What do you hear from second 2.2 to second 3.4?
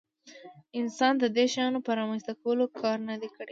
کولو کار نه دی